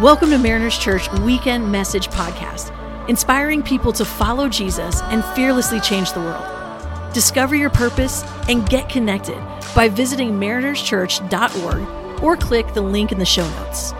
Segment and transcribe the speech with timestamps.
[0.00, 2.72] Welcome to Mariners Church Weekend Message Podcast,
[3.10, 7.12] inspiring people to follow Jesus and fearlessly change the world.
[7.12, 9.36] Discover your purpose and get connected
[9.74, 13.92] by visiting marinerschurch.org or click the link in the show notes.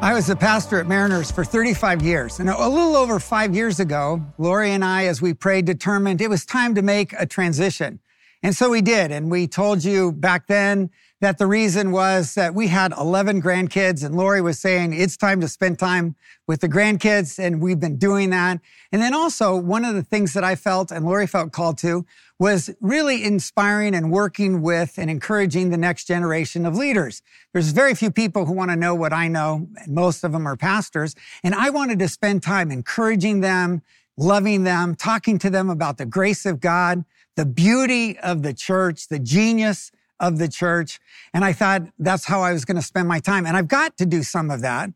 [0.00, 2.38] I was a pastor at Mariners for 35 years.
[2.38, 6.30] And a little over five years ago, Lori and I, as we prayed, determined it
[6.30, 7.98] was time to make a transition.
[8.44, 9.10] And so we did.
[9.10, 14.04] And we told you back then that the reason was that we had 11 grandkids
[14.04, 16.14] and Lori was saying it's time to spend time
[16.46, 17.38] with the grandkids.
[17.38, 18.60] And we've been doing that.
[18.92, 22.04] And then also one of the things that I felt and Lori felt called to
[22.38, 27.22] was really inspiring and working with and encouraging the next generation of leaders.
[27.54, 29.68] There's very few people who want to know what I know.
[29.78, 31.14] And most of them are pastors.
[31.42, 33.80] And I wanted to spend time encouraging them,
[34.18, 39.08] loving them, talking to them about the grace of God, the beauty of the church,
[39.08, 40.98] the genius of the church.
[41.32, 43.46] And I thought that's how I was going to spend my time.
[43.46, 44.90] And I've got to do some of that.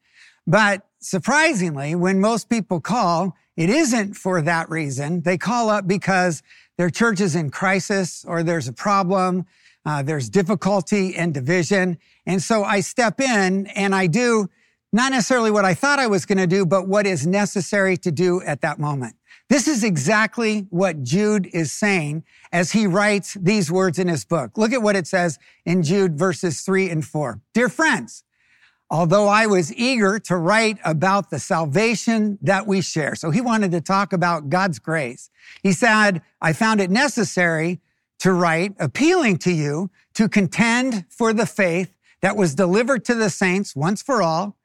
[0.46, 5.22] But surprisingly, when most people call, it isn't for that reason.
[5.22, 6.42] They call up because
[6.78, 9.46] their church is in crisis or there's a problem.
[9.84, 11.98] Uh, there's difficulty and division.
[12.26, 14.48] And so I step in and I do
[14.92, 18.10] not necessarily what I thought I was going to do, but what is necessary to
[18.10, 19.14] do at that moment.
[19.50, 24.56] This is exactly what Jude is saying as he writes these words in his book.
[24.56, 27.40] Look at what it says in Jude verses three and four.
[27.52, 28.22] Dear friends,
[28.88, 33.16] although I was eager to write about the salvation that we share.
[33.16, 35.30] So he wanted to talk about God's grace.
[35.64, 37.80] He said, I found it necessary
[38.20, 43.30] to write appealing to you to contend for the faith that was delivered to the
[43.30, 44.56] saints once for all.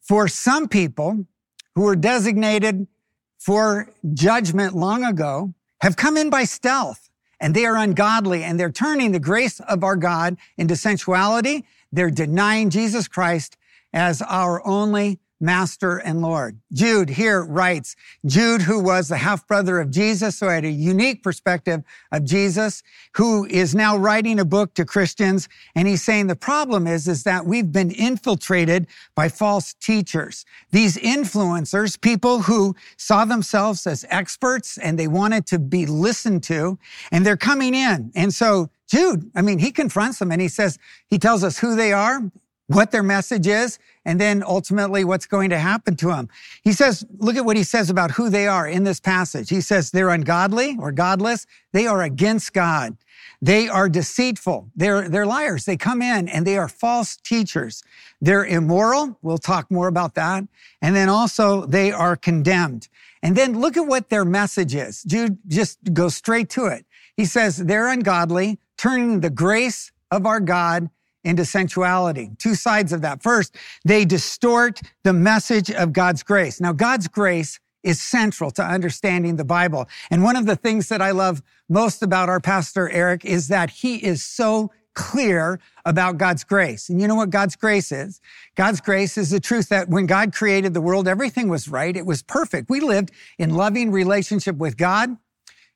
[0.00, 1.26] For some people
[1.74, 2.86] who were designated
[3.44, 8.70] for judgment long ago have come in by stealth and they are ungodly and they're
[8.70, 11.64] turning the grace of our God into sensuality.
[11.90, 13.56] They're denying Jesus Christ
[13.92, 16.58] as our only master and Lord.
[16.72, 21.22] Jude here writes, Jude, who was the half brother of Jesus, so had a unique
[21.22, 22.82] perspective of Jesus,
[23.16, 25.48] who is now writing a book to Christians.
[25.74, 30.46] And he's saying the problem is, is that we've been infiltrated by false teachers.
[30.70, 36.78] These influencers, people who saw themselves as experts and they wanted to be listened to,
[37.10, 38.12] and they're coming in.
[38.14, 40.78] And so Jude, I mean, he confronts them and he says,
[41.08, 42.30] he tells us who they are
[42.74, 46.28] what their message is, and then ultimately what's going to happen to them.
[46.62, 49.50] He says, look at what he says about who they are in this passage.
[49.50, 51.46] He says they're ungodly or godless.
[51.72, 52.96] They are against God.
[53.40, 54.70] They are deceitful.
[54.76, 55.64] They're, they're liars.
[55.64, 57.82] They come in and they are false teachers.
[58.20, 59.18] They're immoral.
[59.22, 60.44] We'll talk more about that.
[60.80, 62.88] And then also they are condemned.
[63.22, 65.02] And then look at what their message is.
[65.04, 66.86] Jude just goes straight to it.
[67.16, 70.90] He says they're ungodly, turning the grace of our God
[71.24, 72.30] into sensuality.
[72.38, 73.22] Two sides of that.
[73.22, 76.60] First, they distort the message of God's grace.
[76.60, 79.88] Now, God's grace is central to understanding the Bible.
[80.10, 83.70] And one of the things that I love most about our pastor, Eric, is that
[83.70, 86.88] he is so clear about God's grace.
[86.88, 88.20] And you know what God's grace is?
[88.56, 91.96] God's grace is the truth that when God created the world, everything was right.
[91.96, 92.68] It was perfect.
[92.68, 95.16] We lived in loving relationship with God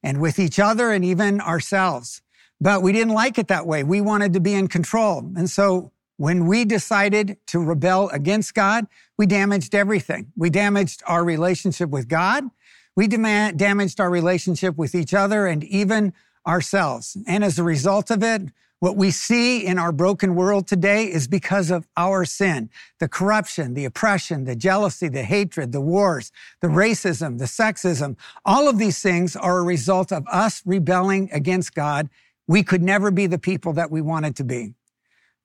[0.02, 2.20] and with each other and even ourselves.
[2.60, 3.84] But we didn't like it that way.
[3.84, 5.30] We wanted to be in control.
[5.36, 8.86] And so when we decided to rebel against God,
[9.18, 10.32] we damaged everything.
[10.36, 12.44] We damaged our relationship with God.
[12.94, 16.14] We damaged our relationship with each other and even
[16.46, 17.16] ourselves.
[17.26, 18.42] And as a result of it,
[18.78, 22.70] what we see in our broken world today is because of our sin.
[22.98, 26.30] The corruption, the oppression, the jealousy, the hatred, the wars,
[26.60, 28.16] the racism, the sexism.
[28.44, 32.08] All of these things are a result of us rebelling against God
[32.46, 34.74] we could never be the people that we wanted to be.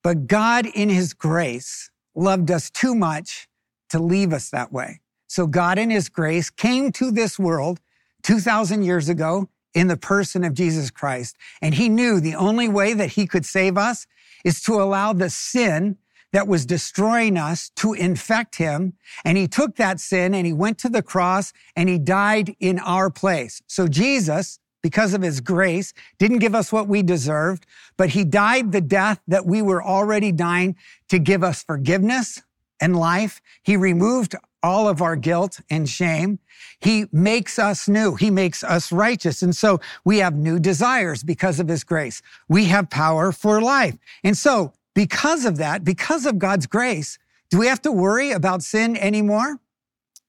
[0.04, 3.48] But God, in his grace, loved us too much
[3.90, 5.02] to leave us that way.
[5.28, 7.80] So God, in his grace, came to this world
[8.24, 11.38] 2,000 years ago in the person of Jesus Christ.
[11.62, 14.08] And he knew the only way that he could save us
[14.44, 15.98] is to allow the sin
[16.34, 18.94] that was destroying us to infect him.
[19.26, 22.80] And he took that sin and he went to the cross and he died in
[22.80, 23.62] our place.
[23.68, 27.66] So Jesus, because of his grace, didn't give us what we deserved,
[27.98, 30.76] but he died the death that we were already dying
[31.10, 32.42] to give us forgiveness
[32.80, 33.42] and life.
[33.62, 36.40] He removed all of our guilt and shame.
[36.80, 38.16] He makes us new.
[38.16, 39.42] He makes us righteous.
[39.42, 42.22] And so we have new desires because of his grace.
[42.48, 43.98] We have power for life.
[44.24, 47.18] And so because of that, because of God's grace,
[47.50, 49.60] do we have to worry about sin anymore?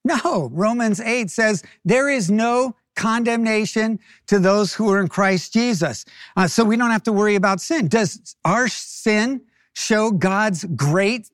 [0.03, 0.49] No.
[0.51, 6.05] Romans 8 says there is no condemnation to those who are in Christ Jesus.
[6.35, 7.87] Uh, so we don't have to worry about sin.
[7.87, 9.41] Does our sin
[9.73, 11.29] show God's great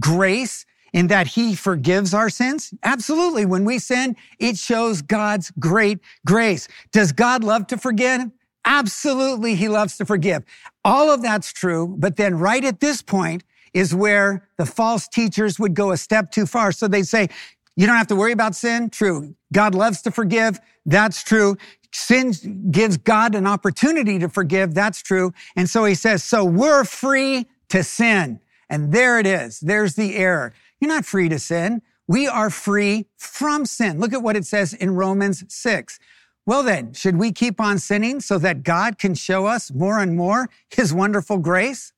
[0.00, 2.72] grace in that he forgives our sins?
[2.82, 3.46] Absolutely.
[3.46, 6.68] When we sin, it shows God's great grace.
[6.92, 8.30] Does God love to forgive?
[8.64, 9.54] Absolutely.
[9.54, 10.44] He loves to forgive.
[10.84, 11.94] All of that's true.
[11.98, 13.44] But then right at this point
[13.74, 16.72] is where the false teachers would go a step too far.
[16.72, 17.28] So they say,
[17.76, 18.90] you don't have to worry about sin.
[18.90, 19.34] True.
[19.52, 20.60] God loves to forgive.
[20.84, 21.56] That's true.
[21.92, 22.32] Sin
[22.70, 24.74] gives God an opportunity to forgive.
[24.74, 25.32] That's true.
[25.56, 28.40] And so he says, so we're free to sin.
[28.68, 29.60] And there it is.
[29.60, 30.54] There's the error.
[30.80, 31.82] You're not free to sin.
[32.08, 34.00] We are free from sin.
[34.00, 35.98] Look at what it says in Romans 6.
[36.44, 40.16] Well, then, should we keep on sinning so that God can show us more and
[40.16, 41.92] more his wonderful grace?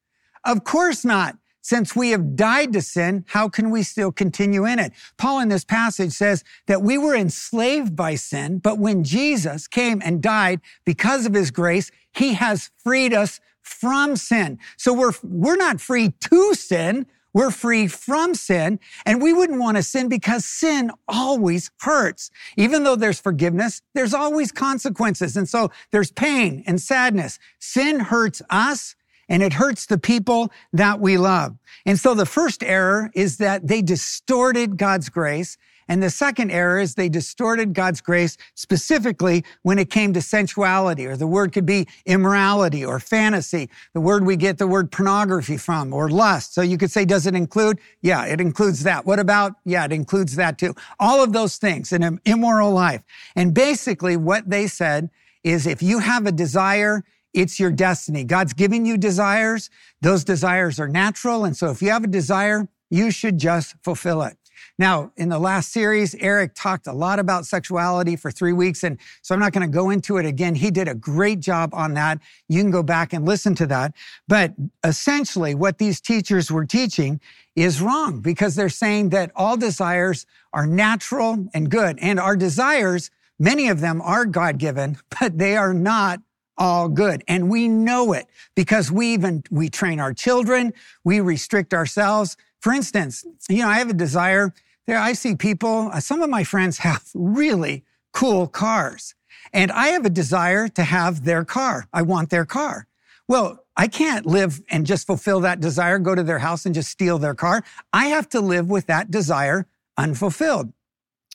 [0.45, 1.39] Of course not.
[1.65, 4.93] Since we have died to sin, how can we still continue in it?
[5.17, 10.03] Paul in this passage says that we were enslaved by sin, but when Jesus came
[10.05, 14.59] and died because of his grace, he has freed us from sin.
[14.77, 17.07] So we're, we're not free to sin.
[17.33, 22.31] We're free from sin and we wouldn't want to sin because sin always hurts.
[22.59, 25.35] Even though there's forgiveness, there's always consequences.
[25.35, 27.39] And so there's pain and sadness.
[27.59, 28.97] Sin hurts us
[29.29, 31.57] and it hurts the people that we love.
[31.87, 35.57] And so the first error is that they distorted God's grace
[35.89, 41.07] and the second error is they distorted God's grace specifically when it came to sensuality,
[41.07, 45.57] or the word could be immorality or fantasy, the word we get the word pornography
[45.57, 46.55] from, or lust.
[46.55, 47.79] So you could say, does it include?
[48.01, 49.05] Yeah, it includes that.
[49.05, 49.55] What about?
[49.65, 50.75] Yeah, it includes that too.
[50.99, 53.03] All of those things in an immoral life.
[53.37, 55.11] And basically what they said
[55.43, 58.25] is if you have a desire, it's your destiny.
[58.25, 59.69] God's giving you desires.
[60.01, 61.45] Those desires are natural.
[61.45, 64.39] And so if you have a desire, you should just fulfill it.
[64.79, 68.99] Now, in the last series, Eric talked a lot about sexuality for three weeks, and
[69.23, 70.57] so I'm not going to go into it again.
[70.57, 72.19] He did a great job on that.
[72.49, 73.95] You can go back and listen to that.
[74.27, 77.21] But essentially, what these teachers were teaching
[77.55, 83.11] is wrong because they're saying that all desires are natural and good, and our desires,
[83.39, 86.21] many of them are God given, but they are not
[86.57, 87.23] all good.
[87.29, 90.73] And we know it because we even, we train our children,
[91.03, 92.37] we restrict ourselves.
[92.61, 94.53] For instance, you know, I have a desire
[94.87, 94.99] there.
[94.99, 99.15] I see people, uh, some of my friends have really cool cars
[99.53, 101.89] and I have a desire to have their car.
[101.93, 102.87] I want their car.
[103.29, 106.91] Well, I can't live and just fulfill that desire, go to their house and just
[106.91, 107.65] steal their car.
[107.93, 109.67] I have to live with that desire
[109.97, 110.73] unfulfilled.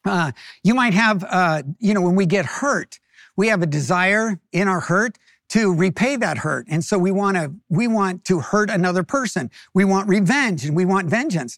[0.06, 0.32] Uh,
[0.64, 3.00] you might have, uh, you know, when we get hurt,
[3.40, 6.68] we have a desire in our hurt to repay that hurt.
[6.70, 9.50] And so we want to, we want to hurt another person.
[9.74, 11.58] We want revenge and we want vengeance.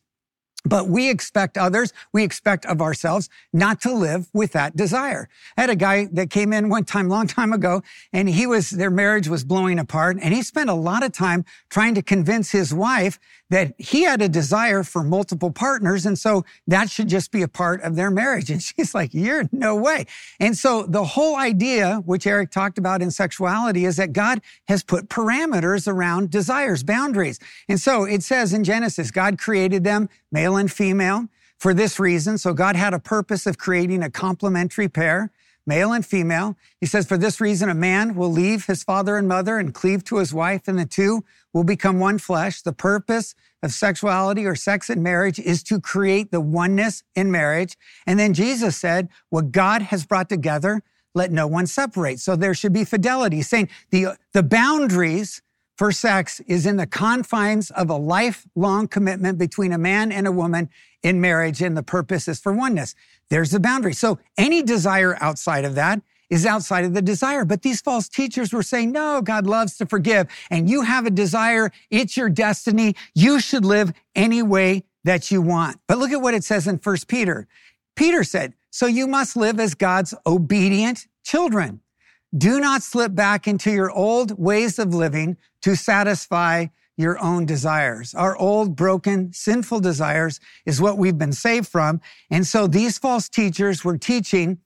[0.64, 5.28] But we expect others, we expect of ourselves not to live with that desire.
[5.58, 7.82] I had a guy that came in one time, long time ago,
[8.14, 10.18] and he was, their marriage was blowing apart.
[10.22, 13.20] And he spent a lot of time trying to convince his wife
[13.50, 16.06] that he had a desire for multiple partners.
[16.06, 18.50] And so that should just be a part of their marriage.
[18.50, 20.06] And she's like, you're no way.
[20.40, 24.84] And so the whole idea, which Eric talked about in sexuality, is that God has
[24.84, 27.40] put parameters around desires, boundaries.
[27.68, 31.28] And so it says in Genesis, God created them male and female
[31.58, 32.38] for this reason.
[32.38, 35.32] So God had a purpose of creating a complementary pair,
[35.66, 36.58] male and female.
[36.80, 40.04] He says, for this reason, a man will leave his father and mother and cleave
[40.06, 42.62] to his wife, and the two will become one flesh.
[42.62, 47.78] The purpose of sexuality or sex in marriage is to create the oneness in marriage.
[48.08, 50.82] And then Jesus said, what God has brought together,
[51.14, 52.20] let no one separate.
[52.20, 55.44] So there should be fidelity, saying the, the boundaries
[55.82, 60.32] for sex is in the confines of a lifelong commitment between a man and a
[60.32, 60.70] woman
[61.02, 62.94] in marriage, and the purpose is for oneness.
[63.32, 63.94] There's the boundary.
[63.94, 67.46] So any desire outside of that is outside of the desire.
[67.46, 71.10] But these false teachers were saying, no, God loves to forgive, and you have a
[71.10, 71.72] desire.
[71.90, 72.96] It's your destiny.
[73.16, 75.80] You should live any way that you want.
[75.88, 77.48] But look at what it says in First Peter.
[77.96, 81.82] Peter said, so you must live as God's obedient children.
[82.38, 88.14] Do not slip back into your old ways of living to satisfy your own desires.
[88.14, 92.02] Our old, broken, sinful desires is what we've been saved from.
[92.30, 94.60] And so these false teachers were teaching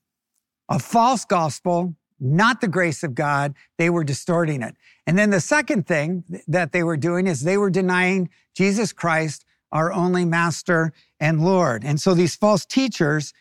[0.69, 3.53] a false gospel, not the grace of God.
[3.77, 4.75] They were distorting it.
[5.07, 9.45] And then the second thing that they were doing is they were denying Jesus Christ,
[9.71, 11.83] our only master and Lord.
[11.83, 13.33] And so these false teachers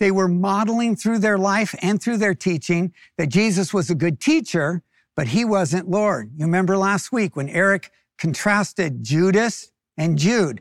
[0.00, 4.18] they were modeling through their life and through their teaching that Jesus was a good
[4.18, 4.82] teacher,
[5.16, 6.30] but he wasn't Lord.
[6.36, 10.60] You remember last week when Eric contrasted Judas and Jude.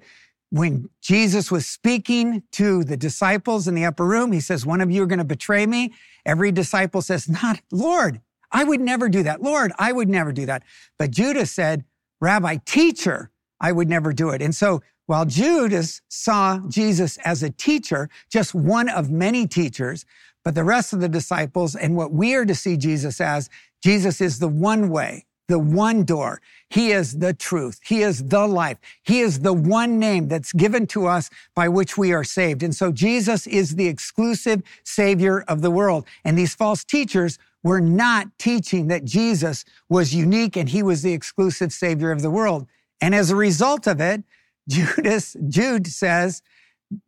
[0.51, 4.89] When Jesus was speaking to the disciples in the upper room, he says, one of
[4.89, 5.94] you are going to betray me.
[6.25, 8.22] Every disciple says, not Lord.
[8.51, 9.44] I would never do that.
[9.44, 10.63] Lord, I would never do that.
[10.98, 11.86] But Judas said,
[12.20, 13.29] Rabbi, teacher,
[13.62, 14.41] I would never do it.
[14.41, 20.06] And so while Judas saw Jesus as a teacher, just one of many teachers,
[20.44, 23.50] but the rest of the disciples and what we are to see Jesus as,
[23.83, 26.41] Jesus is the one way, the one door.
[26.69, 27.79] He is the truth.
[27.83, 28.77] He is the life.
[29.03, 32.62] He is the one name that's given to us by which we are saved.
[32.62, 36.05] And so Jesus is the exclusive savior of the world.
[36.24, 41.13] And these false teachers were not teaching that Jesus was unique and he was the
[41.13, 42.67] exclusive savior of the world.
[43.01, 44.24] And as a result of it,
[44.69, 46.43] Judas, Jude says,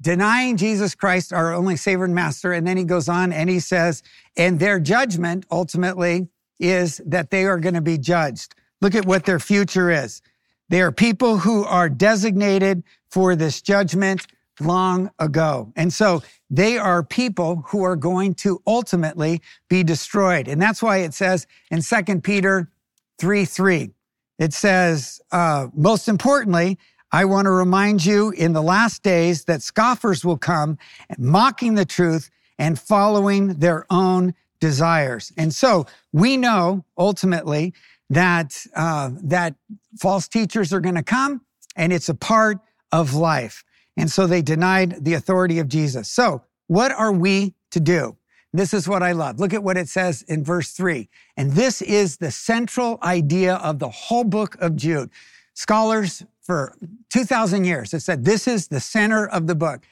[0.02, 2.54] denying Jesus Christ, our only Savior and Master.
[2.54, 4.04] And then he goes on and he says,
[4.36, 6.28] and their judgment ultimately
[6.62, 8.56] is that they are going to be judged.
[8.82, 10.22] Look at what their future is.
[10.70, 14.26] They are people who are designated for this judgment
[14.60, 15.74] long ago.
[15.76, 20.48] And so they are people who are going to ultimately be destroyed.
[20.48, 22.70] And that's why it says in 2 Peter
[23.18, 23.92] 3 3,
[24.40, 26.78] it says, uh, most importantly,
[27.12, 30.78] I want to remind you in the last days that scoffers will come
[31.18, 35.34] mocking the truth and following their own desires.
[35.36, 37.74] And so we know ultimately
[38.10, 39.56] that, uh, that
[40.00, 41.42] false teachers are going to come
[41.76, 42.60] and it's a part
[42.94, 43.66] of life.
[43.98, 46.10] And so they denied the authority of Jesus.
[46.10, 48.16] So what are we to do?
[48.54, 49.40] This is what I love.
[49.40, 51.10] Look at what it says in verse three.
[51.38, 55.10] And this is the central idea of the whole book of Jude.
[55.54, 56.76] Scholars for
[57.12, 59.84] 2,000 years have said this is the center of the book.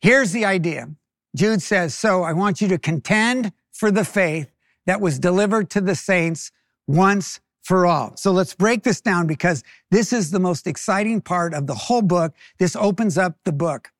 [0.00, 0.90] Here's the idea.
[1.34, 4.50] Jude says, So I want you to contend for the faith
[4.86, 6.50] that was delivered to the saints
[6.86, 8.16] once for all.
[8.16, 12.02] So let's break this down because this is the most exciting part of the whole
[12.02, 12.34] book.
[12.58, 13.90] This opens up the book.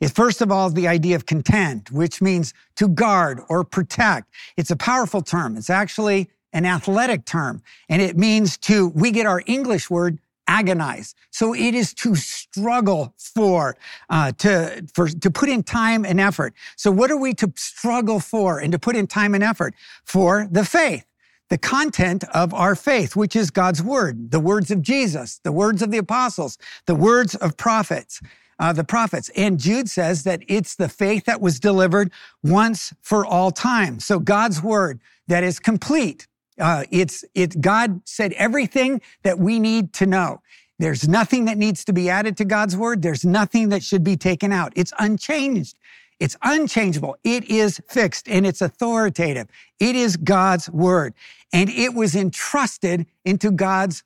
[0.00, 4.28] Is first of all the idea of contend, which means to guard or protect.
[4.56, 5.56] It's a powerful term.
[5.56, 11.14] It's actually an athletic term and it means to, we get our English word agonize.
[11.30, 13.76] So it is to struggle for,
[14.08, 16.54] uh, to, for, to put in time and effort.
[16.76, 19.74] So what are we to struggle for and to put in time and effort?
[20.04, 21.04] For the faith.
[21.50, 25.82] The content of our faith, which is God's word, the words of Jesus, the words
[25.82, 28.20] of the apostles, the words of prophets,
[28.58, 29.30] uh, the prophets.
[29.36, 32.10] And Jude says that it's the faith that was delivered
[32.42, 34.00] once for all time.
[34.00, 36.26] So God's word that is complete,
[36.58, 40.40] uh, it's, it, God said everything that we need to know.
[40.78, 43.02] There's nothing that needs to be added to God's word.
[43.02, 44.72] There's nothing that should be taken out.
[44.76, 45.78] It's unchanged.
[46.20, 47.16] It's unchangeable.
[47.24, 49.48] It is fixed and it's authoritative.
[49.80, 51.14] It is God's word
[51.52, 54.02] and it was entrusted into God's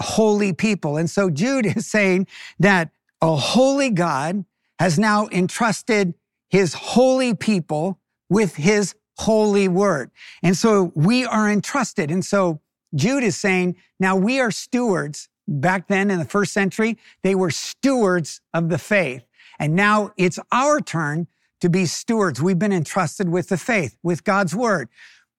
[0.00, 0.96] holy people.
[0.96, 2.26] And so Jude is saying
[2.58, 4.44] that a holy God
[4.78, 6.14] has now entrusted
[6.48, 7.98] his holy people
[8.28, 10.10] with his holy word.
[10.42, 12.10] And so we are entrusted.
[12.10, 12.60] And so
[12.94, 15.28] Jude is saying, now we are stewards.
[15.48, 19.22] Back then in the first century, they were stewards of the faith.
[19.58, 21.28] And now it's our turn
[21.60, 22.42] to be stewards.
[22.42, 24.88] We've been entrusted with the faith, with God's word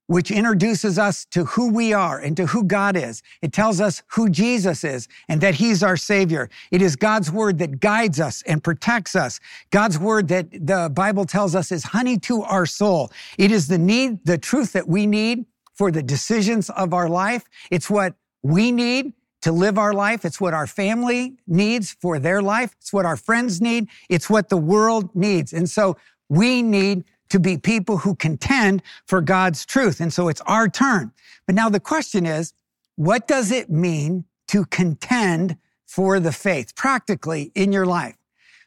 [0.07, 3.21] which introduces us to who we are and to who God is.
[3.41, 6.49] It tells us who Jesus is and that he's our savior.
[6.71, 9.39] It is God's word that guides us and protects us.
[9.69, 13.11] God's word that the Bible tells us is honey to our soul.
[13.37, 17.43] It is the need, the truth that we need for the decisions of our life.
[17.69, 20.25] It's what we need to live our life.
[20.25, 22.75] It's what our family needs for their life.
[22.79, 23.87] It's what our friends need.
[24.09, 25.53] It's what the world needs.
[25.53, 25.97] And so
[26.29, 29.99] we need to be people who contend for God's truth.
[29.99, 31.11] And so it's our turn.
[31.45, 32.53] But now the question is,
[32.95, 38.17] what does it mean to contend for the faith practically in your life?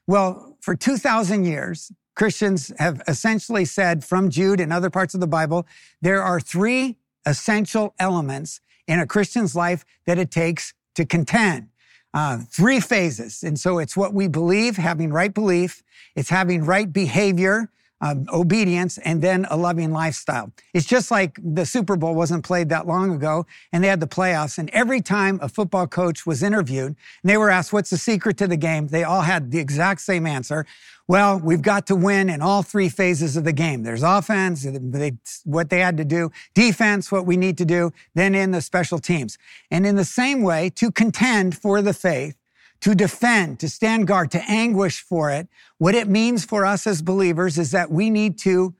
[0.07, 5.27] Well, for 2,000 years, Christians have essentially said from Jude and other parts of the
[5.27, 5.67] Bible,
[6.03, 11.69] there are three essential elements in a Christian's life that it takes to contend.
[12.13, 13.45] Uh, three phases.
[13.45, 15.83] And so it's what we believe, having right belief.
[16.17, 20.53] It's having right behavior um, obedience, and then a loving lifestyle.
[20.73, 24.07] It's just like the Super Bowl wasn't played that long ago, and they had the
[24.07, 24.59] playoffs.
[24.59, 28.37] And every time a football coach was interviewed, and they were asked, What's the secret
[28.39, 28.89] to the game?
[28.89, 30.67] They all had the exact same answer.
[31.11, 33.83] Well, we've got to win in all three phases of the game.
[33.83, 35.15] There's offense, they,
[35.45, 39.01] what they had to do, defense, what we need to do, then in the special
[39.01, 39.37] teams.
[39.73, 42.37] And in the same way, to contend for the faith,
[42.81, 45.49] to defend, to stand guard, to anguish for it.
[45.79, 48.75] What it means for us as believers is that we need to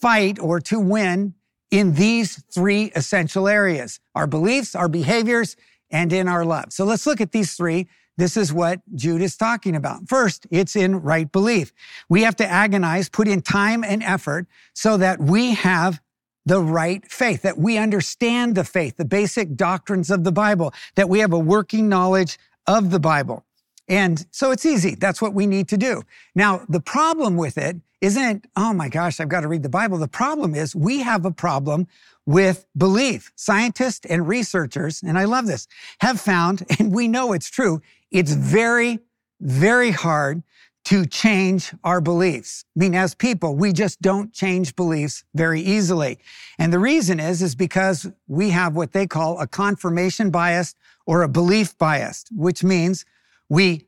[0.00, 1.34] fight or to win
[1.70, 5.56] in these three essential areas our beliefs, our behaviors,
[5.90, 6.72] and in our love.
[6.72, 7.88] So let's look at these three.
[8.18, 10.08] This is what Jude is talking about.
[10.08, 11.72] First, it's in right belief.
[12.08, 16.00] We have to agonize, put in time and effort so that we have
[16.44, 21.08] the right faith, that we understand the faith, the basic doctrines of the Bible, that
[21.08, 23.44] we have a working knowledge of the Bible.
[23.88, 24.94] And so it's easy.
[24.94, 26.02] That's what we need to do.
[26.34, 29.98] Now, the problem with it isn't, oh my gosh, I've got to read the Bible.
[29.98, 31.86] The problem is we have a problem
[32.26, 33.32] with belief.
[33.36, 35.66] Scientists and researchers, and I love this,
[36.00, 39.00] have found, and we know it's true, it's very,
[39.40, 40.42] very hard
[40.84, 42.64] to change our beliefs.
[42.76, 46.18] I mean, as people, we just don't change beliefs very easily.
[46.58, 50.74] And the reason is, is because we have what they call a confirmation bias
[51.06, 53.04] or a belief bias, which means
[53.48, 53.86] we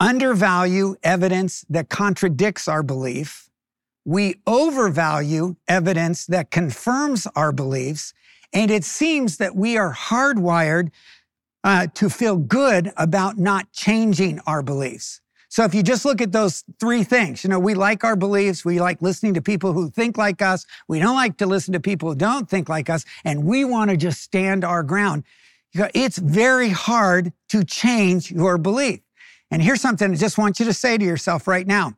[0.00, 3.50] undervalue evidence that contradicts our belief.
[4.04, 8.14] We overvalue evidence that confirms our beliefs.
[8.52, 10.90] And it seems that we are hardwired
[11.64, 15.20] uh, to feel good about not changing our beliefs.
[15.50, 18.64] So if you just look at those three things, you know, we like our beliefs.
[18.64, 20.66] We like listening to people who think like us.
[20.88, 23.04] We don't like to listen to people who don't think like us.
[23.24, 25.24] And we want to just stand our ground.
[25.72, 29.00] It's very hard to change your belief.
[29.50, 31.94] And here's something I just want you to say to yourself right now.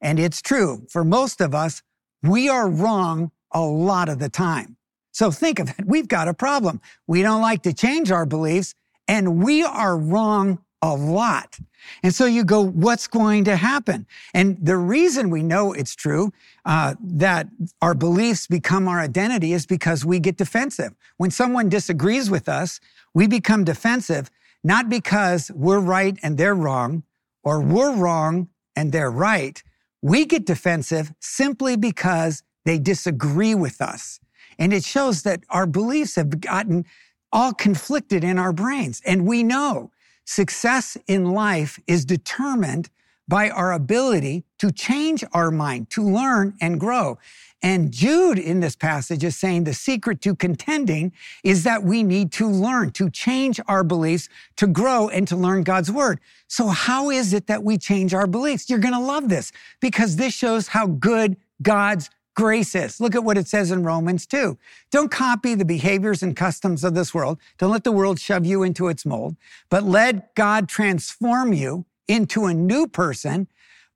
[0.00, 1.82] And it's true for most of us,
[2.22, 4.76] we are wrong a lot of the time.
[5.12, 5.86] So think of it.
[5.86, 6.80] We've got a problem.
[7.06, 8.74] We don't like to change our beliefs
[9.08, 11.58] and we are wrong a lot.
[12.02, 14.06] And so you go, what's going to happen?
[14.32, 16.32] And the reason we know it's true,
[16.64, 17.48] uh, that
[17.82, 20.94] our beliefs become our identity is because we get defensive.
[21.16, 22.80] When someone disagrees with us,
[23.14, 24.30] we become defensive,
[24.62, 27.02] not because we're right and they're wrong,
[27.42, 29.62] or we're wrong and they're right.
[30.02, 34.20] We get defensive simply because they disagree with us.
[34.58, 36.84] And it shows that our beliefs have gotten
[37.32, 39.00] all conflicted in our brains.
[39.06, 39.90] And we know
[40.30, 42.88] Success in life is determined
[43.30, 47.16] by our ability to change our mind, to learn and grow.
[47.62, 51.12] And Jude in this passage is saying the secret to contending
[51.44, 55.62] is that we need to learn, to change our beliefs, to grow and to learn
[55.62, 56.20] God's word.
[56.48, 58.68] So how is it that we change our beliefs?
[58.68, 63.00] You're going to love this because this shows how good God's grace is.
[63.00, 64.58] Look at what it says in Romans 2.
[64.90, 67.38] Don't copy the behaviors and customs of this world.
[67.58, 69.36] Don't let the world shove you into its mold,
[69.68, 73.48] but let God transform you into a new person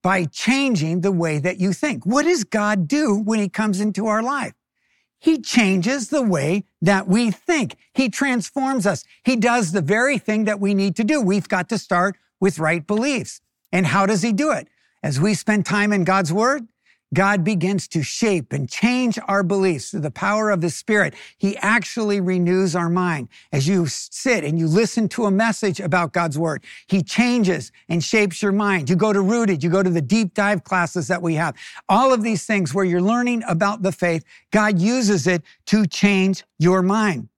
[0.03, 2.05] by changing the way that you think.
[2.05, 4.53] What does God do when he comes into our life?
[5.19, 7.77] He changes the way that we think.
[7.95, 9.05] He transforms us.
[9.25, 11.23] He does the very thing that we need to do.
[11.23, 13.41] We've got to start with right beliefs.
[13.73, 14.69] And how does he do it?
[15.03, 16.69] As we spend time in God's word,
[17.15, 21.15] God begins to shape and change our beliefs through the power of the Spirit.
[21.39, 23.29] He actually renews our mind.
[23.53, 28.03] As you sit and you listen to a message about God's Word, He changes and
[28.03, 28.91] shapes your mind.
[28.91, 31.55] You go to Rooted, you go to the deep dive classes that we have.
[31.89, 36.45] All of these things where you're learning about the faith, God uses it to change
[36.59, 37.29] your mind.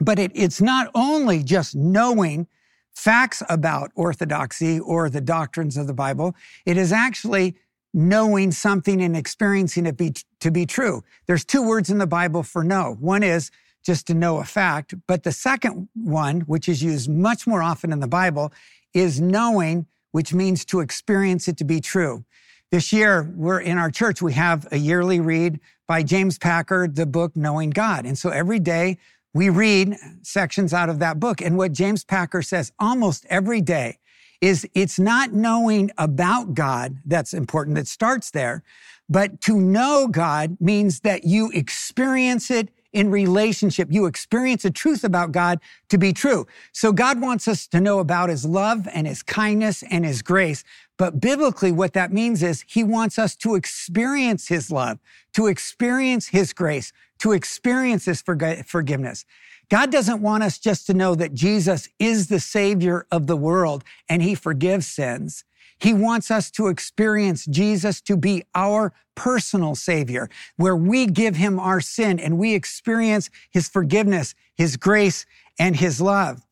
[0.00, 2.46] But it, it's not only just knowing
[2.94, 6.34] facts about orthodoxy or the doctrines of the Bible,
[6.66, 7.56] it is actually
[7.98, 11.02] knowing something and experiencing it be, to be true.
[11.26, 12.96] There's two words in the Bible for know.
[13.00, 13.50] One is
[13.84, 17.92] just to know a fact, but the second one, which is used much more often
[17.92, 18.52] in the Bible,
[18.94, 22.24] is knowing, which means to experience it to be true.
[22.70, 25.58] This year, we're in our church, we have a yearly read
[25.88, 28.06] by James Packer, the book Knowing God.
[28.06, 28.98] And so every day
[29.34, 31.40] we read sections out of that book.
[31.40, 33.98] And what James Packer says almost every day
[34.40, 38.62] is it's not knowing about God that's important, that starts there,
[39.08, 43.88] but to know God means that you experience it in relationship.
[43.90, 46.46] You experience the truth about God to be true.
[46.72, 50.64] So God wants us to know about his love and his kindness and his grace.
[50.96, 54.98] But biblically, what that means is he wants us to experience his love,
[55.34, 59.24] to experience his grace, to experience his forgiveness.
[59.70, 63.84] God doesn't want us just to know that Jesus is the savior of the world
[64.08, 65.44] and he forgives sins.
[65.78, 71.60] He wants us to experience Jesus to be our personal savior, where we give him
[71.60, 75.26] our sin and we experience his forgiveness, his grace,
[75.58, 76.42] and his love.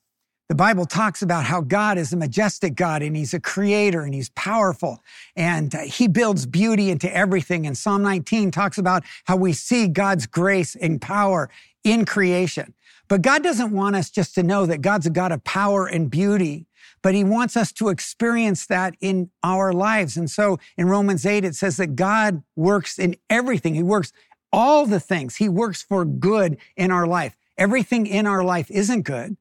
[0.48, 4.14] The Bible talks about how God is a majestic God and he's a creator and
[4.14, 5.02] he's powerful
[5.34, 7.66] and uh, he builds beauty into everything.
[7.66, 11.50] And Psalm 19 talks about how we see God's grace and power
[11.82, 12.74] in creation.
[13.08, 16.10] But God doesn't want us just to know that God's a God of power and
[16.10, 16.66] beauty,
[17.02, 20.16] but he wants us to experience that in our lives.
[20.16, 23.74] And so in Romans 8, it says that God works in everything.
[23.74, 24.12] He works
[24.52, 25.36] all the things.
[25.36, 27.36] He works for good in our life.
[27.56, 29.36] Everything in our life isn't good.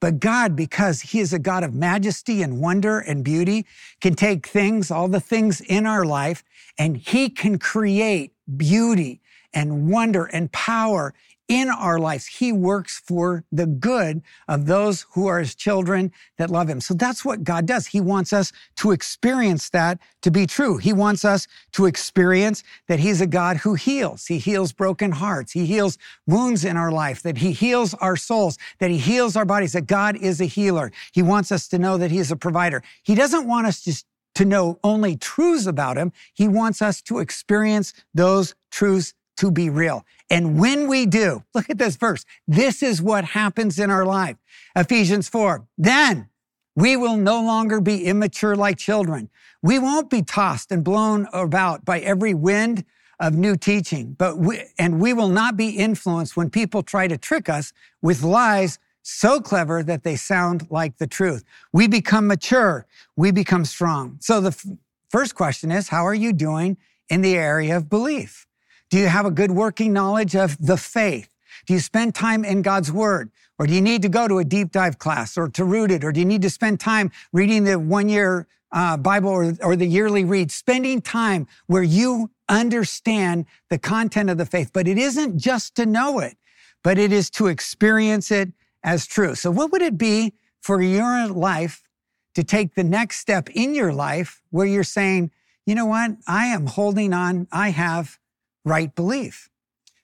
[0.00, 3.66] But God, because He is a God of majesty and wonder and beauty,
[4.00, 6.42] can take things, all the things in our life,
[6.78, 9.20] and He can create beauty
[9.52, 11.12] and wonder and power
[11.50, 12.26] in our lives.
[12.26, 16.80] He works for the good of those who are his children that love him.
[16.80, 17.88] So that's what God does.
[17.88, 20.76] He wants us to experience that to be true.
[20.76, 24.26] He wants us to experience that he's a God who heals.
[24.26, 25.50] He heals broken hearts.
[25.50, 29.44] He heals wounds in our life, that he heals our souls, that he heals our
[29.44, 30.92] bodies, that God is a healer.
[31.12, 32.80] He wants us to know that he is a provider.
[33.02, 36.12] He doesn't want us just to know only truths about him.
[36.32, 40.04] He wants us to experience those truths to be real.
[40.28, 42.26] And when we do, look at this verse.
[42.46, 44.36] This is what happens in our life.
[44.76, 45.66] Ephesians 4.
[45.78, 46.28] Then
[46.76, 49.30] we will no longer be immature like children.
[49.62, 52.84] We won't be tossed and blown about by every wind
[53.18, 57.16] of new teaching, but we, and we will not be influenced when people try to
[57.16, 57.72] trick us
[58.02, 61.44] with lies so clever that they sound like the truth.
[61.72, 62.86] We become mature.
[63.16, 64.18] We become strong.
[64.20, 64.66] So the f-
[65.08, 66.76] first question is, how are you doing
[67.08, 68.46] in the area of belief?
[68.90, 71.28] Do you have a good working knowledge of the faith?
[71.66, 73.30] Do you spend time in God's word?
[73.58, 76.02] Or do you need to go to a deep dive class or to Rooted?
[76.02, 79.76] Or do you need to spend time reading the one year uh, Bible or, or
[79.76, 80.50] the yearly read?
[80.50, 84.70] Spending time where you understand the content of the faith.
[84.72, 86.36] But it isn't just to know it,
[86.82, 88.50] but it is to experience it
[88.82, 89.34] as true.
[89.34, 91.88] So what would it be for your life
[92.34, 95.30] to take the next step in your life where you're saying,
[95.66, 96.12] you know what?
[96.26, 97.46] I am holding on.
[97.52, 98.18] I have
[98.64, 99.48] right belief.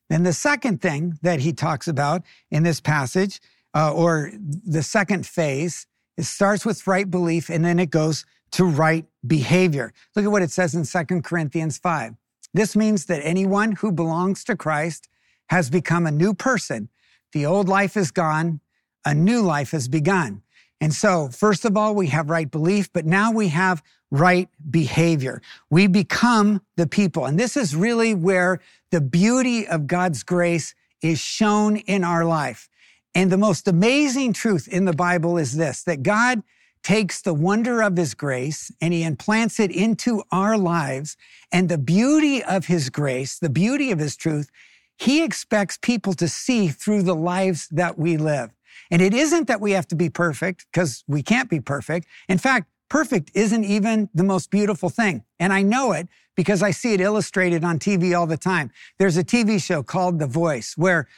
[0.08, 3.40] Then the second thing that he talks about in this passage,
[3.74, 8.64] uh, or the second phase, it starts with right belief and then it goes to
[8.64, 9.92] right behavior.
[10.14, 12.14] Look at what it says in 2 Corinthians 5.
[12.54, 15.08] This means that anyone who belongs to Christ
[15.50, 16.88] has become a new person.
[17.32, 18.60] The old life is gone,
[19.04, 20.42] a new life has begun.
[20.80, 25.42] And so, first of all, we have right belief, but now we have right behavior.
[25.70, 27.24] We become the people.
[27.24, 32.68] And this is really where the beauty of God's grace is shown in our life.
[33.14, 36.42] And the most amazing truth in the Bible is this, that God
[36.82, 41.16] takes the wonder of his grace and he implants it into our lives.
[41.50, 44.50] And the beauty of his grace, the beauty of his truth,
[44.96, 48.50] he expects people to see through the lives that we live.
[48.90, 52.06] And it isn't that we have to be perfect because we can't be perfect.
[52.28, 55.24] In fact, perfect isn't even the most beautiful thing.
[55.38, 58.70] And I know it because I see it illustrated on TV all the time.
[58.98, 61.08] There's a TV show called The Voice where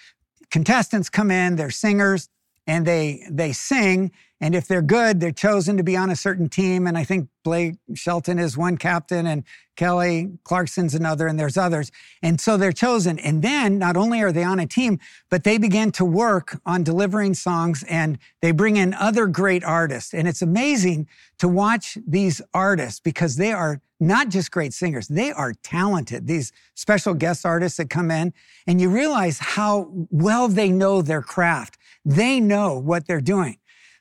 [0.51, 2.29] contestants come in, they're singers,
[2.67, 6.49] and they they sing and if they're good they're chosen to be on a certain
[6.49, 9.45] team and i think blake shelton is one captain and
[9.77, 11.91] kelly clarkson's another and there's others
[12.23, 14.99] and so they're chosen and then not only are they on a team
[15.31, 20.15] but they begin to work on delivering songs and they bring in other great artists
[20.15, 21.07] and it's amazing
[21.39, 26.27] to watch these artists because they are not just great singers, they are talented.
[26.27, 28.33] These special guest artists that come in,
[28.67, 31.79] and you realize how well they know their craft.
[32.05, 33.59] They know what they're doing.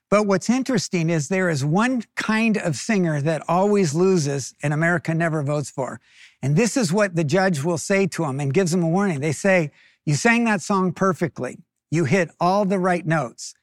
[0.09, 5.13] But what's interesting is there is one kind of singer that always loses and America
[5.13, 5.99] never votes for.
[6.41, 9.19] And this is what the judge will say to him and gives him a warning.
[9.19, 9.71] They say,
[10.05, 11.59] You sang that song perfectly.
[11.91, 13.53] You hit all the right notes.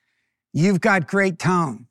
[0.53, 1.87] You've got great tone,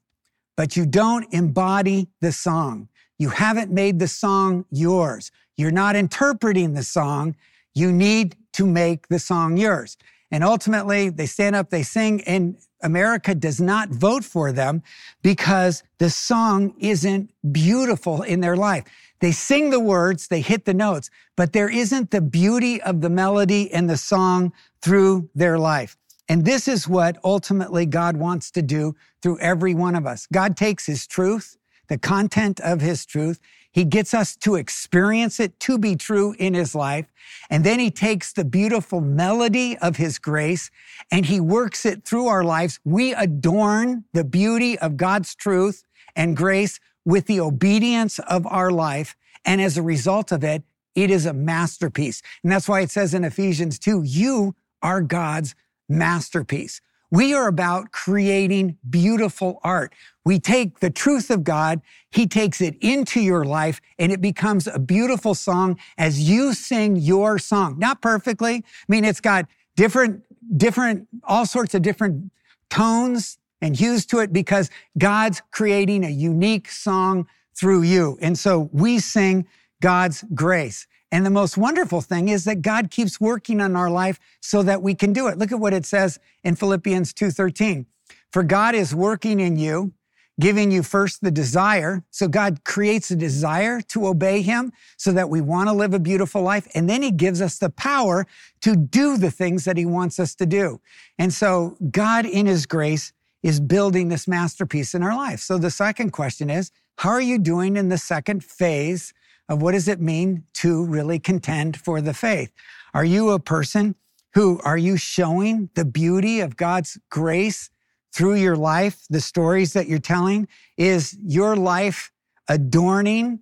[0.55, 2.89] but you don't embody the song.
[3.17, 5.31] You haven't made the song yours.
[5.57, 7.35] You're not interpreting the song.
[7.73, 9.97] You need to make the song yours.
[10.33, 14.81] And ultimately, they stand up, they sing, and America does not vote for them
[15.21, 18.83] because the song isn't beautiful in their life.
[19.19, 23.11] They sing the words, they hit the notes, but there isn't the beauty of the
[23.11, 25.97] melody and the song through their life.
[26.27, 30.27] And this is what ultimately God wants to do through every one of us.
[30.33, 31.57] God takes his truth,
[31.89, 33.39] the content of his truth,
[33.73, 37.07] he gets us to experience it to be true in his life.
[37.49, 40.69] And then he takes the beautiful melody of his grace
[41.11, 42.79] and he works it through our lives.
[42.85, 45.83] We adorn the beauty of God's truth
[46.15, 49.15] and grace with the obedience of our life.
[49.43, 52.21] And as a result of it, it is a masterpiece.
[52.43, 55.55] And that's why it says in Ephesians 2, you are God's
[55.89, 56.79] masterpiece.
[57.13, 59.93] We are about creating beautiful art.
[60.25, 64.65] We take the truth of God, He takes it into your life, and it becomes
[64.65, 67.77] a beautiful song as you sing your song.
[67.77, 68.55] Not perfectly.
[68.55, 69.45] I mean, it's got
[69.75, 70.23] different,
[70.57, 72.31] different, all sorts of different
[72.71, 78.17] tones and hues to it because God's creating a unique song through you.
[78.21, 79.45] And so we sing
[79.81, 80.87] God's grace.
[81.13, 84.81] And the most wonderful thing is that God keeps working on our life so that
[84.81, 85.37] we can do it.
[85.37, 87.85] Look at what it says in Philippians 2:13.
[88.31, 89.93] For God is working in you
[90.39, 92.03] giving you first the desire.
[92.09, 95.99] So God creates a desire to obey him so that we want to live a
[95.99, 96.67] beautiful life.
[96.73, 98.25] And then he gives us the power
[98.61, 100.81] to do the things that he wants us to do.
[101.19, 105.39] And so God in his grace is building this masterpiece in our life.
[105.39, 109.13] So the second question is, how are you doing in the second phase
[109.49, 112.51] of what does it mean to really contend for the faith?
[112.93, 113.95] Are you a person
[114.33, 117.69] who are you showing the beauty of God's grace
[118.13, 120.47] through your life, the stories that you're telling?
[120.77, 122.11] Is your life
[122.47, 123.41] adorning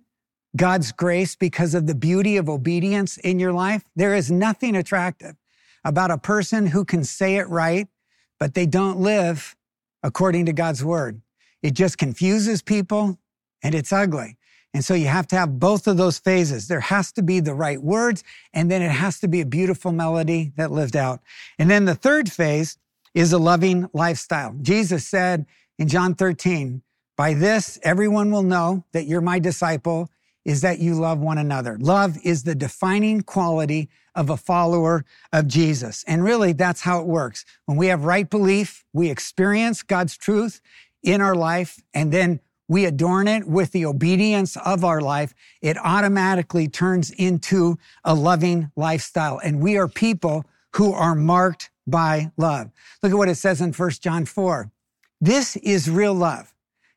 [0.56, 3.84] God's grace because of the beauty of obedience in your life?
[3.96, 5.36] There is nothing attractive
[5.84, 7.88] about a person who can say it right,
[8.38, 9.56] but they don't live
[10.02, 11.22] according to God's word.
[11.62, 13.18] It just confuses people
[13.62, 14.36] and it's ugly.
[14.74, 16.68] And so you have to have both of those phases.
[16.68, 19.92] There has to be the right words, and then it has to be a beautiful
[19.92, 21.20] melody that lived out.
[21.58, 22.78] And then the third phase
[23.14, 24.54] is a loving lifestyle.
[24.62, 25.46] Jesus said
[25.78, 26.82] in John 13,
[27.16, 30.08] by this, everyone will know that you're my disciple
[30.44, 31.78] is that you love one another.
[31.78, 36.04] Love is the defining quality of a follower of Jesus.
[36.06, 37.44] And really, that's how it works.
[37.66, 40.60] When we have right belief, we experience God's truth
[41.02, 45.76] in our life, and then we adorn it with the obedience of our life, it
[45.78, 49.38] automatically turns into a loving lifestyle.
[49.38, 50.44] And we are people
[50.76, 52.70] who are marked by love.
[53.02, 54.70] Look at what it says in 1 John 4.
[55.20, 56.54] This is real love.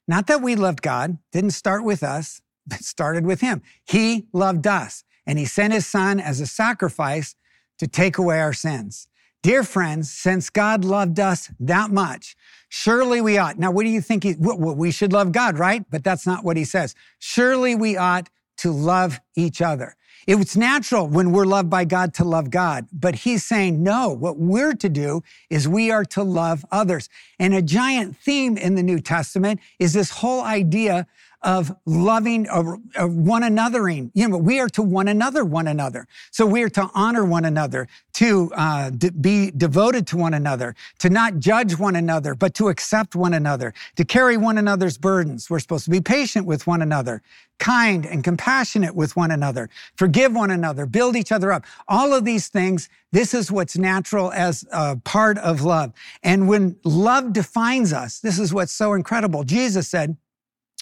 [0.07, 3.61] Not that we loved God, didn't start with us, but started with him.
[3.83, 7.35] He loved us and he sent his son as a sacrifice
[7.79, 9.07] to take away our sins.
[9.45, 12.35] Dear friends, since God loved us that much,
[12.67, 13.59] surely we ought.
[13.59, 14.23] Now, what do you think?
[14.23, 15.85] He, we should love God, right?
[15.91, 16.95] But that's not what he says.
[17.19, 18.27] Surely we ought
[18.57, 19.97] to love each other.
[20.25, 24.39] It's natural when we're loved by God to love God, but he's saying, no, what
[24.39, 27.07] we're to do is we are to love others.
[27.37, 31.05] And a giant theme in the New Testament is this whole idea
[31.41, 34.11] of loving of, of one anothering.
[34.13, 36.07] You know, we are to one another, one another.
[36.31, 40.75] So we are to honor one another, to uh, d- be devoted to one another,
[40.99, 45.49] to not judge one another, but to accept one another, to carry one another's burdens.
[45.49, 47.21] We're supposed to be patient with one another,
[47.59, 51.65] kind and compassionate with one another, forgive one another, build each other up.
[51.87, 55.93] All of these things, this is what's natural as a part of love.
[56.23, 59.43] And when love defines us, this is what's so incredible.
[59.43, 60.17] Jesus said,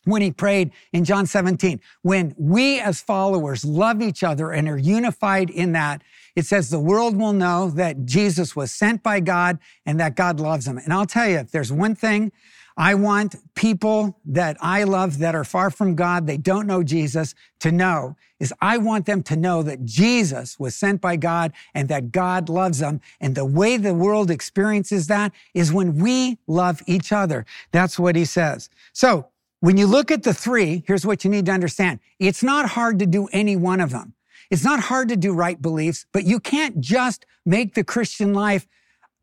[0.06, 1.80] when he prayed in John 17.
[2.02, 6.04] When we as followers love each other and are unified in that,
[6.36, 10.40] it says the world will know that Jesus was sent by God and that God
[10.40, 10.78] loves them.
[10.78, 12.32] And I'll tell you, if there's one thing
[12.76, 17.36] I want people that I love that are far from God, they don't know Jesus,
[17.60, 21.88] to know is I want them to know that Jesus was sent by God and
[21.88, 23.00] that God loves them.
[23.22, 27.46] And the way the world experiences that is when we love each other.
[27.72, 28.70] That's what he says.
[28.92, 29.28] So
[29.64, 32.02] when you look at the three, here's what you need to understand.
[32.20, 34.14] It's not hard to do any one of them.
[34.52, 38.68] It's not hard to do right beliefs, but you can't just make the Christian life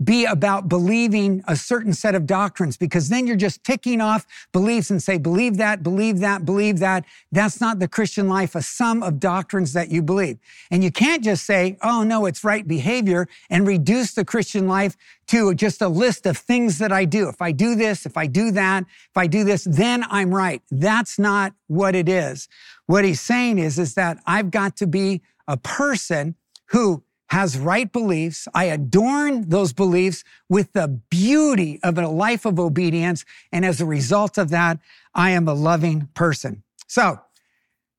[0.03, 4.91] be about believing a certain set of doctrines because then you're just ticking off beliefs
[4.91, 7.05] and say, believe that, believe that, believe that.
[7.31, 10.39] That's not the Christian life, a sum of doctrines that you believe.
[10.71, 14.97] And you can't just say, oh no, it's right behavior and reduce the Christian life
[15.29, 17.29] to just a list of things that I do.
[17.29, 20.63] If I do this, if I do that, if I do this, then I'm right.
[20.71, 22.49] That's not what it is.
[22.87, 26.35] What he's saying is, is that I've got to be a person
[26.67, 28.49] who has right beliefs.
[28.55, 33.25] I adorn those beliefs with the beauty of a life of obedience.
[33.53, 34.79] And as a result of that,
[35.15, 36.65] I am a loving person.
[36.89, 37.21] So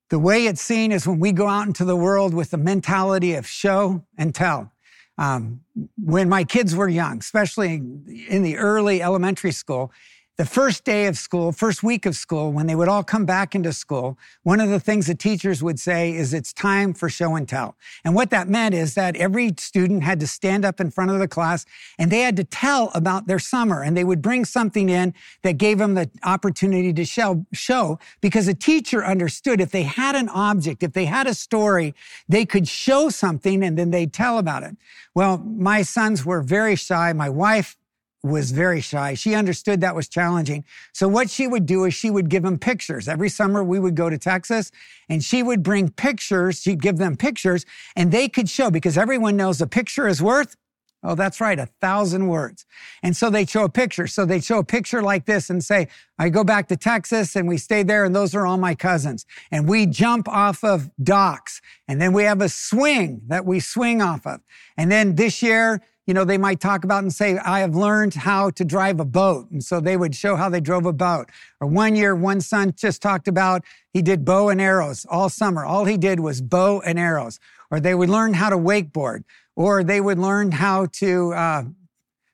[0.10, 3.34] the way it's seen is when we go out into the world with the mentality
[3.36, 4.72] of show and tell.
[5.17, 5.62] Um,
[6.04, 9.91] when my kids were young, especially in the early elementary school,
[10.38, 13.54] the first day of school, first week of school, when they would all come back
[13.54, 17.36] into school, one of the things the teachers would say is it's time for show
[17.36, 17.76] and tell.
[18.04, 21.20] And what that meant is that every student had to stand up in front of
[21.20, 21.65] the class
[22.00, 25.13] and they had to tell about their summer and they would bring something in
[25.44, 30.15] that gave them the opportunity to show, show because a teacher understood if they had
[30.15, 31.94] an object, if they had a story,
[32.28, 34.78] they could show something and then they'd tell about it.
[35.13, 37.12] Well, my sons were very shy.
[37.12, 37.76] My wife
[38.23, 39.15] was very shy.
[39.15, 40.63] She understood that was challenging.
[40.93, 43.07] So what she would do is she would give them pictures.
[43.07, 44.71] Every summer we would go to Texas
[45.10, 46.62] and she would bring pictures.
[46.62, 50.55] She'd give them pictures and they could show because everyone knows a picture is worth
[51.03, 52.67] Oh, that's right, a thousand words.
[53.01, 54.05] And so they show a picture.
[54.05, 55.88] So they show a picture like this and say,
[56.19, 59.25] I go back to Texas and we stay there and those are all my cousins.
[59.49, 63.99] And we jump off of docks and then we have a swing that we swing
[63.99, 64.41] off of.
[64.77, 65.81] And then this year,
[66.12, 69.06] you know, they might talk about and say, I have learned how to drive a
[69.06, 69.50] boat.
[69.50, 71.30] And so they would show how they drove a boat.
[71.62, 75.63] Or one year, one son just talked about he did bow and arrows all summer.
[75.63, 77.39] All he did was bow and arrows.
[77.69, 79.24] Or they would learn how to wakeboard.
[79.56, 81.63] Or they would learn how to, uh,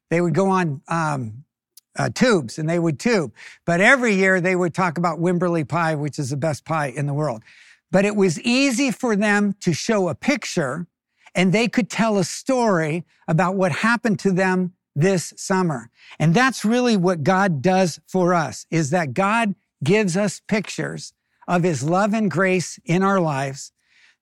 [0.09, 1.45] they would go on um,
[1.95, 3.31] uh, tubes and they would tube.
[3.63, 7.05] But every year they would talk about Wimberley pie, which is the best pie in
[7.05, 7.43] the world.
[7.91, 10.87] But it was easy for them to show a picture
[11.37, 15.91] and they could tell a story about what happened to them this summer.
[16.19, 21.13] And that's really what God does for us is that God gives us pictures
[21.47, 23.71] of his love and grace in our lives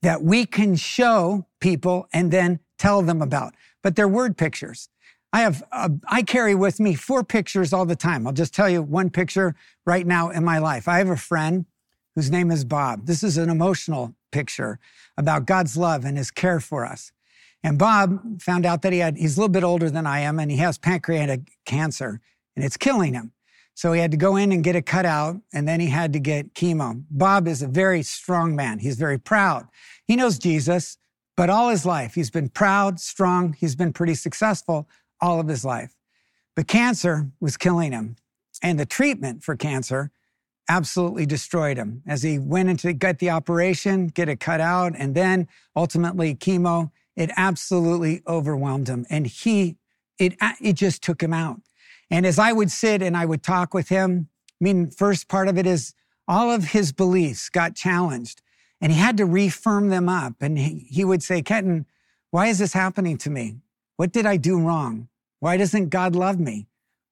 [0.02, 3.56] that we can show people and then tell them about.
[3.82, 4.90] But they're word pictures.
[5.32, 8.28] I have, uh, I carry with me four pictures all the time.
[8.28, 10.88] I'll just tell you one picture right now in my life.
[10.88, 11.66] I have a friend
[12.14, 13.06] whose name is Bob.
[13.06, 14.80] This is an emotional picture
[15.16, 17.14] about God's love and his care for us.
[17.64, 20.40] And Bob found out that he had, he's a little bit older than I am,
[20.40, 22.20] and he has pancreatic cancer,
[22.56, 23.32] and it's killing him.
[23.76, 26.12] So he had to go in and get it cut out, and then he had
[26.14, 27.06] to get chemo.
[27.10, 28.80] Bob is a very strong man.
[28.80, 29.68] He's very proud.
[30.06, 30.98] He knows Jesus,
[31.38, 33.54] but all his life, he's been proud, strong.
[33.54, 34.88] He's been pretty successful
[35.22, 35.96] all of his life.
[36.56, 38.18] But cancer was killing him.
[38.62, 40.12] And the treatment for cancer
[40.68, 45.16] absolutely destroyed him as he went into get the operation, get it cut out, and
[45.16, 46.92] then ultimately chemo.
[47.16, 49.78] It absolutely overwhelmed him, and he
[50.20, 51.62] it it just took him out.
[52.10, 54.30] And as I would sit and I would talk with him,
[54.62, 55.94] I mean, first part of it is
[56.28, 58.42] all of his beliefs got challenged,
[58.82, 60.36] and he had to refirm them up.
[60.42, 61.86] And he, he would say, Kenton,
[62.32, 63.60] why is this happening to me?
[63.98, 65.08] What did I do wrong?
[65.40, 66.68] Why doesn't God love me?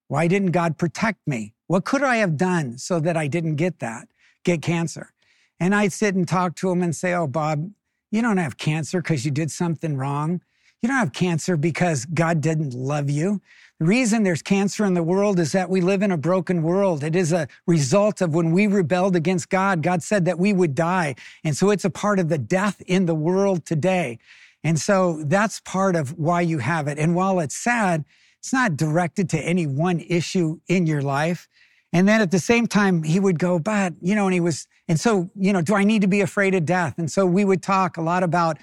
[0.08, 1.54] Why didn't God protect me?
[1.74, 4.08] What could I have done so that I didn't get that,
[4.44, 5.12] get cancer?
[5.60, 7.72] And I'd sit and talk to him and say, Oh, Bob,
[8.12, 10.42] you don't have cancer because you did something wrong.
[10.84, 13.42] You don't have cancer because God didn't love you.
[13.80, 17.04] The reason there's cancer in the world is that we live in a broken world.
[17.04, 19.82] It is a result of when we rebelled against God.
[19.82, 21.16] God said that we would die.
[21.44, 24.20] And so it's a part of the death in the world today.
[24.64, 27.00] And so that's part of why you have it.
[27.00, 28.06] And while it's sad,
[28.38, 31.48] it's not directed to any one issue in your life.
[31.94, 34.68] And then at the same time, he would go, but, you know, and he was,
[34.88, 36.96] and so, you know, do I need to be afraid of death?
[36.98, 38.58] And so we would talk a lot about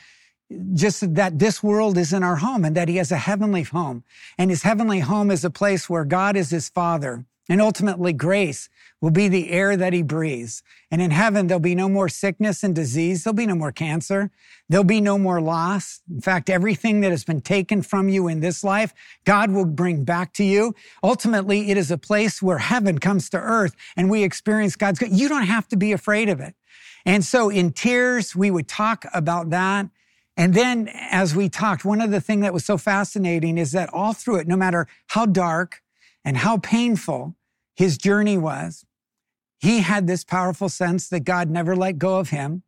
[0.74, 4.02] just that this world isn't our home and that he has a heavenly home.
[4.36, 7.24] And his heavenly home is a place where God is his father.
[7.48, 8.68] And ultimately, grace
[9.00, 10.62] will be the air that he breathes.
[10.90, 13.24] And in heaven, there'll be no more sickness and disease.
[13.24, 14.30] There'll be no more cancer.
[14.68, 16.00] There'll be no more loss.
[16.10, 18.92] In fact, everything that has been taken from you in this life,
[19.24, 20.74] God will bring back to you.
[21.02, 25.12] Ultimately, it is a place where heaven comes to earth and we experience God's good.
[25.12, 26.54] You don't have to be afraid of it.
[27.06, 29.88] And so in tears, we would talk about that.
[30.36, 33.92] And then as we talked, one of the things that was so fascinating is that
[33.92, 35.82] all through it, no matter how dark
[36.24, 37.34] and how painful,
[37.74, 38.84] his journey was,
[39.60, 42.62] he had this powerful sense that God never let go of him,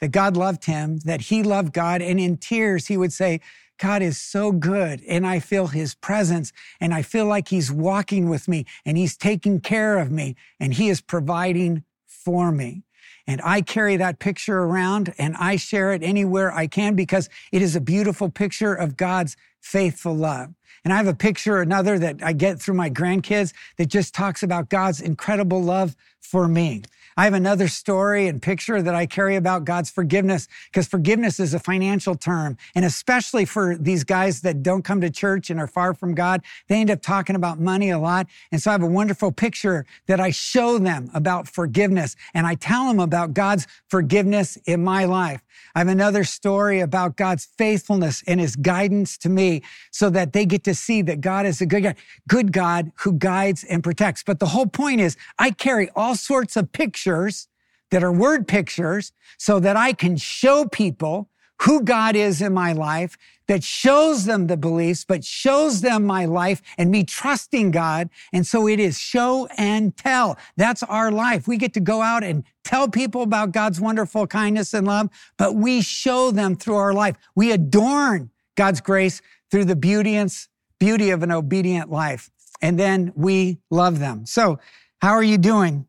[0.00, 2.00] that God loved him, that he loved God.
[2.00, 3.40] And in tears, he would say,
[3.78, 5.02] God is so good.
[5.08, 9.16] And I feel his presence and I feel like he's walking with me and he's
[9.16, 12.84] taking care of me and he is providing for me.
[13.26, 17.60] And I carry that picture around and I share it anywhere I can because it
[17.60, 20.54] is a beautiful picture of God's faithful love.
[20.84, 24.42] And I have a picture, another that I get through my grandkids that just talks
[24.42, 26.82] about God's incredible love for me.
[27.18, 31.54] I have another story and picture that I carry about God's forgiveness because forgiveness is
[31.54, 32.58] a financial term.
[32.74, 36.42] And especially for these guys that don't come to church and are far from God,
[36.68, 38.26] they end up talking about money a lot.
[38.52, 42.54] And so I have a wonderful picture that I show them about forgiveness and I
[42.54, 45.40] tell them about God's forgiveness in my life.
[45.74, 50.46] I have another story about God's faithfulness and his guidance to me so that they
[50.46, 51.96] get to see that God is a good God,
[52.28, 54.22] good God who guides and protects.
[54.22, 57.48] But the whole point is I carry all sorts of pictures
[57.90, 61.28] that are word pictures so that I can show people
[61.62, 63.16] who God is in my life,
[63.48, 68.10] that shows them the beliefs, but shows them my life and me trusting God.
[68.32, 70.36] And so it is show and tell.
[70.56, 71.46] That's our life.
[71.46, 75.54] We get to go out and tell people about God's wonderful kindness and love, but
[75.54, 77.16] we show them through our life.
[77.34, 80.32] We adorn God's grace through the beauty and
[80.78, 82.30] beauty of an obedient life.
[82.60, 84.26] And then we love them.
[84.26, 84.58] So
[85.00, 85.86] how are you doing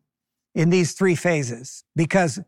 [0.54, 1.84] in these three phases?
[1.96, 2.40] Because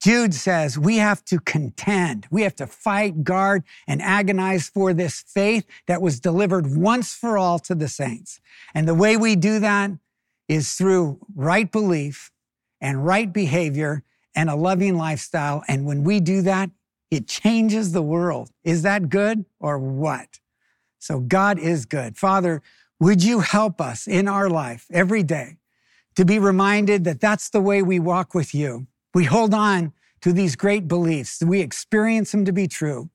[0.00, 2.26] Jude says we have to contend.
[2.30, 7.36] We have to fight, guard, and agonize for this faith that was delivered once for
[7.36, 8.40] all to the saints.
[8.74, 9.90] And the way we do that
[10.48, 12.32] is through right belief
[12.80, 14.02] and right behavior
[14.34, 15.62] and a loving lifestyle.
[15.68, 16.70] And when we do that,
[17.10, 18.50] it changes the world.
[18.64, 20.40] Is that good or what?
[20.98, 22.16] So God is good.
[22.16, 22.62] Father,
[22.98, 25.58] would you help us in our life every day
[26.14, 28.86] to be reminded that that's the way we walk with you?
[29.14, 29.92] We hold on
[30.22, 31.42] to these great beliefs.
[31.44, 33.10] We experience them to be true.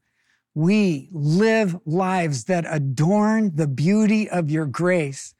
[0.54, 5.34] We live lives that adorn the beauty of your grace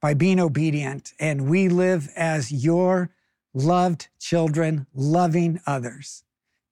[0.00, 1.12] by being obedient.
[1.20, 3.10] And we live as your
[3.54, 6.24] loved children, loving others.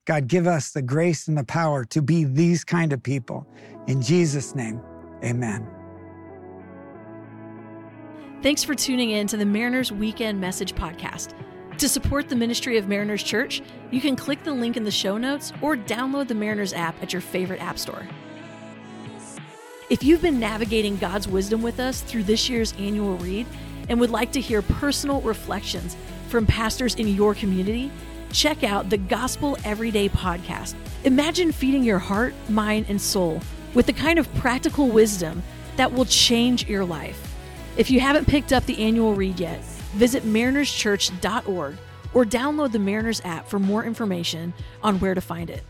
[0.06, 3.46] God, give us the grace and the power to be these kind of people.
[3.86, 4.80] In Jesus' name,
[5.22, 5.68] amen.
[8.42, 11.34] Thanks for tuning in to the Mariners Weekend Message Podcast.
[11.80, 15.16] To support the ministry of Mariners Church, you can click the link in the show
[15.16, 18.06] notes or download the Mariners app at your favorite app store.
[19.88, 23.46] If you've been navigating God's wisdom with us through this year's annual read
[23.88, 25.96] and would like to hear personal reflections
[26.28, 27.90] from pastors in your community,
[28.30, 30.74] check out the Gospel Everyday podcast.
[31.04, 33.40] Imagine feeding your heart, mind, and soul
[33.72, 35.42] with the kind of practical wisdom
[35.76, 37.34] that will change your life.
[37.78, 41.76] If you haven't picked up the annual read yet, visit marinerschurch.org
[42.12, 45.62] or download the Mariners app for more information on where to find it.